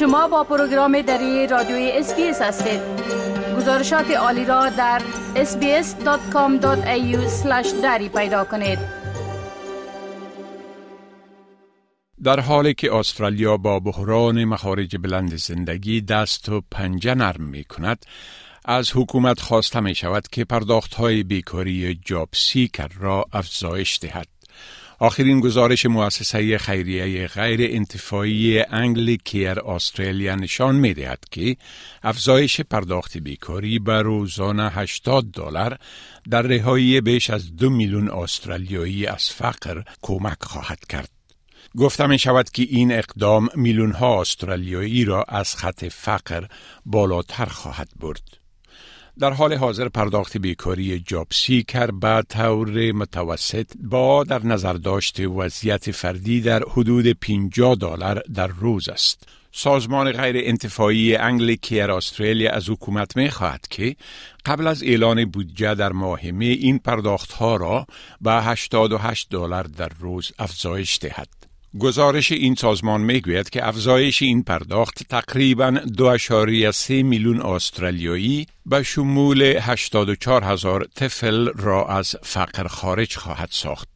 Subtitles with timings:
[0.00, 2.80] شما با پروگرام دری رادیوی SBS هستید
[3.56, 5.02] گزارشات عالی را در
[5.34, 6.66] sbs.com.au
[7.82, 8.78] دری پیدا کنید
[12.22, 18.06] در حالی که استرالیا با بحران مخارج بلند زندگی دست و پنجه نرم می کند
[18.64, 24.39] از حکومت خواسته می شود که پرداخت های بیکاری JobSeeker را افزایش دهد.
[25.02, 31.56] آخرین گزارش مؤسسه خیریه غیر انتفاعی Anglicare استرالیا نشان می دهد که
[32.02, 35.78] افزایش پرداخت بیکاری به روزانه 80 دلار
[36.30, 41.10] در رهایی بیش از دو میلیون استرالیایی از فقر کمک خواهد کرد.
[41.76, 46.46] گفته می شود که این اقدام میلیون ها استرالیایی را از خط فقر
[46.86, 48.40] بالاتر خواهد برد.
[49.18, 56.40] در حال حاضر پرداخت بیکاری JobSeeker به طور متوسط با در نظر داشت وضعیت فردی
[56.40, 59.28] در حدود 50 دلار در روز است.
[59.52, 63.96] سازمان غیر انتفاعی Anglicare استرالیا از حکومت می خواهد که
[64.46, 67.86] قبل از اعلان بودجه در ماه می این پرداخت ها را
[68.20, 71.39] به 88 دلار در روز افزایش دهد.
[71.78, 80.44] گزارش این سازمان می‌گوید که افزایش این پرداخت تقریبا 2.3 میلیون استرالیایی به شمول 84
[80.44, 83.88] هزار طفل را از فقر خارج خواهد ساخت.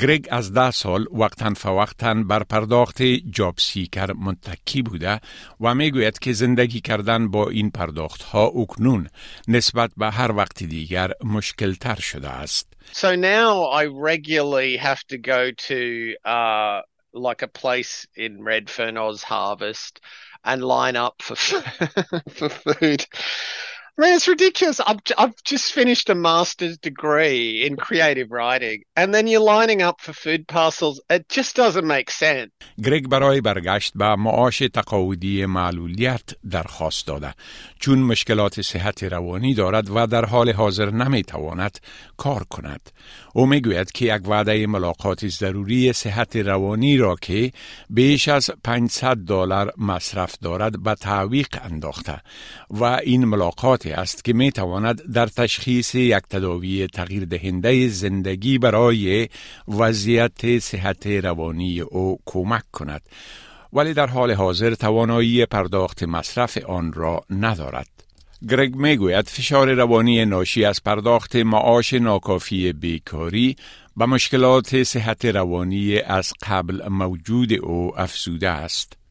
[0.00, 5.20] گرگ از ده سال وقتا فوقتا بر پرداخت جاب سیکر منتکی بوده
[5.60, 9.08] و می‌گوید که زندگی کردن با این پرداخت ها اکنون
[9.48, 12.68] نسبت به هر وقت دیگر مشکل تر شده است.
[12.92, 15.80] So now I regularly have to go to
[16.24, 16.80] uh,
[17.14, 20.00] like a place in Redfern, Oz Harvest,
[20.44, 21.36] and line up for
[22.30, 23.06] for food.
[23.96, 24.80] Mean, it's ridiculous.
[24.80, 30.00] I've, I've just finished a master's degree in creative writing, and then you're lining up
[30.00, 31.00] for food parcels.
[31.08, 32.50] It just doesn't make sense.
[32.84, 37.34] گرگ برای برگشت به معاش تقاعدی معلولیت درخواست داده
[37.80, 41.78] چون مشکلات صحت روانی دارد و در حال حاضر نمی‌تواند
[42.16, 42.90] کار کند
[43.34, 47.52] او می‌گوید که یک وعده ملاقات ضروری صحت روانی را که
[47.90, 52.20] بیش از 500 دلار مصرف دارد به تعویق انداخته
[52.70, 59.28] و این ملاقات است که می تواند در تشخیص یک تداوی تغییر دهنده زندگی برای
[59.68, 63.02] وضعیت صحت روانی او کمک کند
[63.72, 67.88] ولی در حال حاضر توانایی پرداخت مصرف آن را ندارد.
[68.48, 73.56] گرگ می‌گوید فشار روانی ناشی از پرداخت معاش ناکافی بیکاری
[73.96, 79.03] به مشکلات صحت روانی از قبل موجود او افزوده است.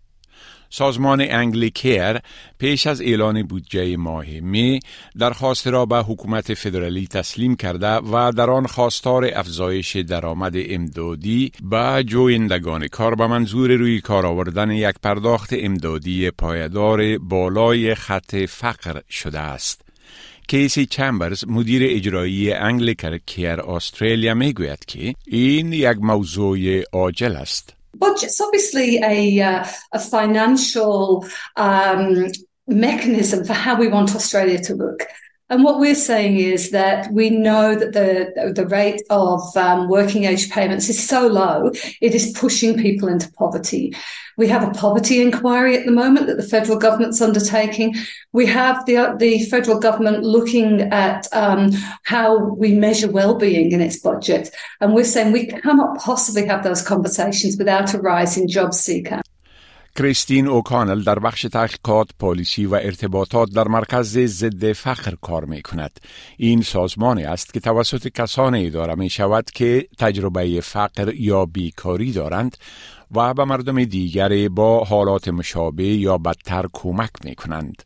[0.75, 2.19] سازمان انگلیکر
[2.57, 4.79] پیش از اعلان بودجه ماه می
[5.19, 12.03] درخواست را به حکومت فدرالی تسلیم کرده و در آن خواستار افزایش درآمد امدادی به
[12.07, 19.39] جویندگان کار به منظور روی کار آوردن یک پرداخت امدادی پایدار بالای خط فقر شده
[19.39, 19.81] است.
[20.47, 27.82] کیسی چمبرز مدیر اجرایی انگلیکر کیر استرالیا می گوید که این یک موضوع عاجل است.
[27.95, 32.27] Budget's obviously a, uh, a financial um,
[32.67, 35.03] mechanism for how we want Australia to look.
[35.53, 40.23] And what we're saying is that we know that the the rate of um, working
[40.23, 41.69] age payments is so low,
[42.01, 43.95] it is pushing people into poverty.
[44.35, 47.93] We have a poverty inquiry at the moment that the federal government's undertaking.
[48.31, 51.69] We have the the federal government looking at um,
[52.01, 54.49] how we measure well-being in its budget,
[54.81, 59.21] and we're saying we cannot possibly have those conversations without a rise in job seeker.
[59.95, 65.99] کریستین اوکانل در بخش تحقیقات پالیسی و ارتباطات در مرکز ضد فقر کار می کند.
[66.37, 72.57] این سازمانی است که توسط کسانی اداره می شود که تجربه فقر یا بیکاری دارند
[73.11, 77.83] و به مردم دیگر با حالات مشابه یا بدتر کمک می کنند.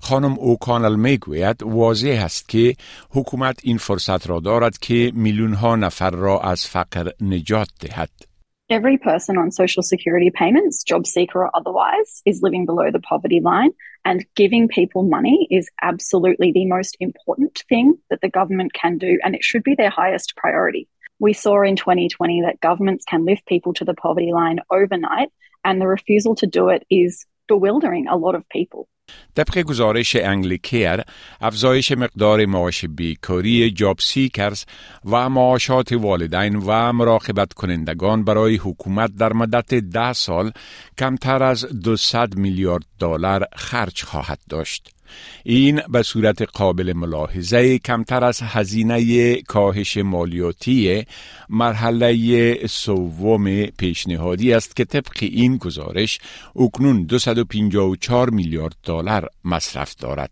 [0.00, 2.76] خانم اوکانل می گوید واضح است که
[3.10, 8.29] حکومت این فرصت را دارد که میلیون ها نفر را از فقر نجات دهد.
[8.70, 13.40] Every person on social security payments, job seeker or otherwise, is living below the poverty
[13.40, 13.72] line.
[14.04, 19.18] And giving people money is absolutely the most important thing that the government can do,
[19.22, 20.88] and it should be their highest priority.
[21.18, 25.30] We saw in 2020 that governments can lift people to the poverty line overnight,
[25.64, 28.88] and the refusal to do it is bewildering a lot of people.
[29.36, 31.00] طبق گزارش Anglicare
[31.40, 34.64] افزایش مقدار معاش بیکاری JobSeeker
[35.04, 40.52] و معاشات والدین و مراقبت کنندگان برای حکومت در مدت ده سال
[40.98, 44.99] کمتر از 200 میلیارد دلار خرج خواهد داشت.
[45.44, 51.04] این به صورت قابل ملاحظه کمتر از هزینه کاهش مالیاتی
[51.48, 56.18] مرحله سوم پیشنهادی است که طبق این گزارش
[56.56, 60.30] اکنون 254 میلیارد دلار مصرف دارد.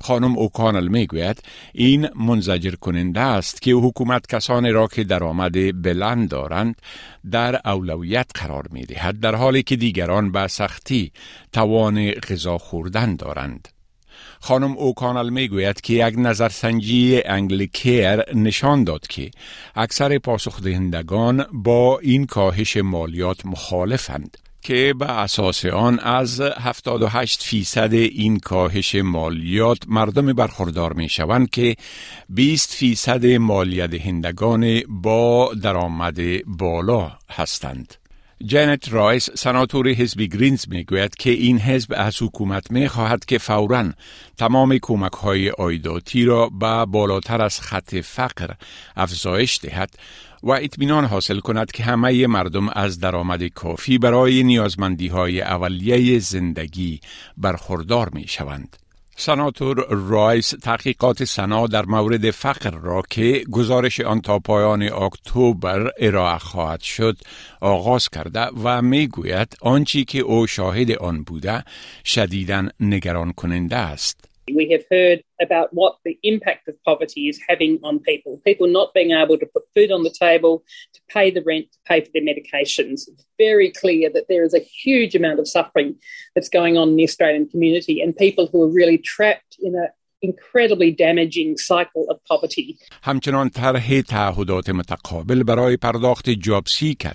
[0.00, 1.42] خانم اوکانل می‌گوید
[1.72, 6.82] این منزجر کننده است که حکومت کسانی را که درآمد بلند دارند
[7.30, 11.12] در اولویت قرار می دهد در حالی که دیگران به سختی
[11.52, 13.68] توان غذا خوردن دارند.
[14.40, 19.30] خانم اوکانل می گوید که یک نظرسنجی انگلیکیر نشان داد که
[19.74, 24.36] اکثر پاسخ دهندگان با این کاهش مالیات مخالفند.
[24.62, 31.76] که به اساس آن از 78 فیصد این کاهش مالیات مردم برخوردار می شوند که
[32.28, 37.99] 20 فیصد مالیت دهندگان با درآمد بالا هستند.
[38.46, 43.38] جنت رایس سناتور حزب گرینز می گوید که این حزب از حکومت می خواهد که
[43.38, 43.92] فورا
[44.36, 48.50] تمام کمک های آیداتی را به بالاتر از خط فقر
[48.96, 49.90] افزایش دهد
[50.42, 57.00] و اطمینان حاصل کند که همه مردم از درآمد کافی برای نیازمندی های اولیه زندگی
[57.36, 58.76] برخوردار می شوند.
[59.20, 66.38] سناتور رایس تحقیقات سنا در مورد فقر را که گزارش آن تا پایان اکتبر ارائه
[66.38, 67.18] خواهد شد
[67.60, 71.64] آغاز کرده و می گوید آنچی که او شاهد آن بوده
[72.04, 74.29] شدیداً نگران کننده است.
[74.54, 78.40] We have heard about what the impact of poverty is having on people.
[78.44, 80.64] People not being able to put food on the table,
[80.94, 83.08] to pay the rent, to pay for their medications.
[83.08, 85.96] It's very clear that there is a huge amount of suffering
[86.34, 89.88] that's going on in the Australian community and people who are really trapped in a
[90.22, 92.76] incredibly damaging cycle of poverty.
[93.02, 97.14] همچنان طرح تعهدات متقابل برای پرداخت جاب سیکر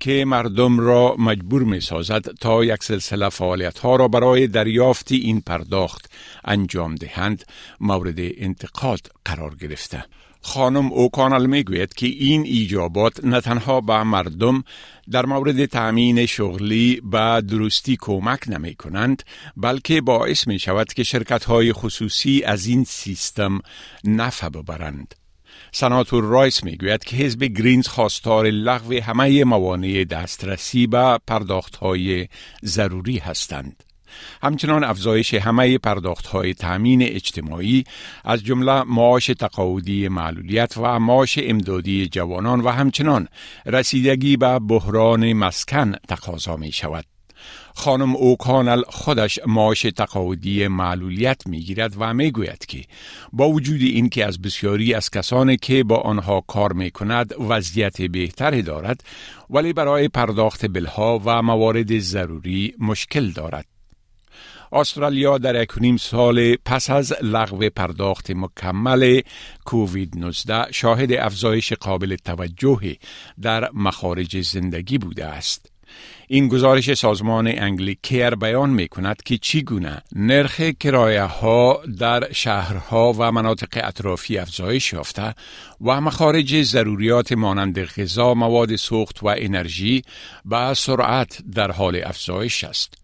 [0.00, 5.40] که مردم را مجبور می سازد تا یک سلسله فعالیت ها را برای دریافت این
[5.40, 6.12] پرداخت
[6.44, 7.44] انجام دهند
[7.80, 10.04] مورد انتقاد قرار گرفته.
[10.42, 14.64] خانم اوکانال می‌گوید که این ایجابات نه تنها به مردم
[15.10, 19.22] در مورد تأمین شغلی و درستی کمک نمی کنند
[19.56, 23.60] بلکه باعث می شود که شرکت های خصوصی از این سیستم
[24.04, 25.14] نفع ببرند.
[25.72, 32.28] سناتور رایس می‌گوید که حزب گرینز خواستار لغو همه موانع دسترسی به پرداخت های
[32.64, 33.91] ضروری هستند.
[34.42, 37.84] همچنان افزایش همه پرداخت های تامین اجتماعی
[38.24, 43.28] از جمله معاش تقاعدی معلولیت و معاش امدادی جوانان و همچنان
[43.66, 47.04] رسیدگی به بحران مسکن تقاضا می شود.
[47.74, 52.84] خانم اوکانل خودش معاش تقاعدی معلولیت می گیرد و می گوید که
[53.32, 58.62] با وجود اینکه از بسیاری از کسانی که با آنها کار می کند وضعیت بهتری
[58.62, 59.04] دارد
[59.50, 63.71] ولی برای پرداخت بلها و موارد ضروری مشکل دارد.
[64.72, 69.20] استرالیا در یک نیم سال پس از لغو پرداخت مکمل
[69.64, 72.96] کووید 19 شاهد افزایش قابل توجه
[73.42, 75.72] در مخارج زندگی بوده است.
[76.28, 83.32] این گزارش سازمان انگلیکیر بیان می کند که چگونه نرخ کرایه ها در شهرها و
[83.32, 85.34] مناطق اطرافی افزایش یافته
[85.80, 90.02] و مخارج ضروریات مانند غذا، مواد سوخت و انرژی
[90.44, 93.01] به سرعت در حال افزایش است.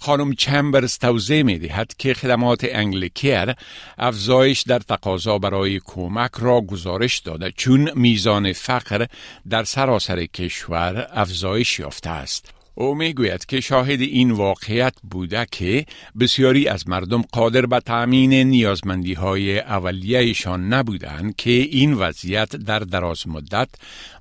[0.00, 3.54] خانم چمبرز توضیح می دهد که خدمات انگلیکیر
[3.98, 9.06] افزایش در تقاضا برای کمک را گزارش داده چون میزان فقر
[9.50, 12.54] در سراسر کشور افزایش یافته است.
[12.76, 15.86] او می گوید که شاهد این واقعیت بوده که
[16.20, 23.28] بسیاری از مردم قادر به تأمین نیازمندی های اولیهشان نبودند که این وضعیت در دراز
[23.28, 23.68] مدت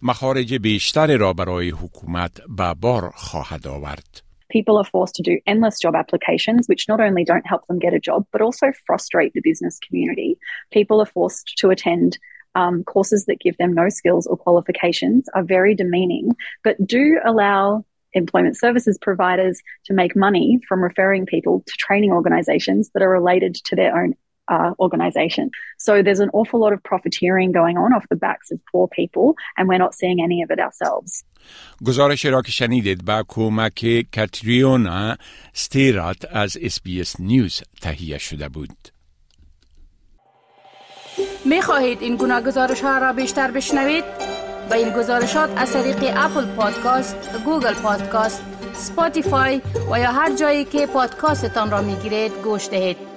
[0.02, 4.23] مخارج بیشتر را برای حکومت به بار خواهد آورد.
[4.54, 7.94] People are forced to do endless job applications, which not only don't help them get
[7.94, 10.38] a job, but also frustrate the business community.
[10.72, 12.20] People are forced to attend
[12.54, 17.84] um, courses that give them no skills or qualifications, are very demeaning, but do allow
[18.14, 23.56] employment services providers to make money from referring people to training organizations that are related
[23.56, 24.14] to their own
[24.48, 25.50] uh, organization.
[25.78, 29.36] So there's an awful lot of profiteering going on off the backs of poor people,
[29.58, 31.24] and we're not seeing any of it ourselves.
[31.86, 35.16] گزارش را که شنیدید با کمک کاتریونا
[35.54, 38.78] ستیرات از SBS News تهیه شده بود.
[41.46, 44.04] می خواهید این گونه گزارش ها را بیشتر بشنوید؟
[44.70, 50.86] با این گزارشات از طریق Apple Podcast، Google Podcast، Spotify و یا هر جایی که
[50.86, 53.13] پادکاستتان را می گیرید گوش دهید.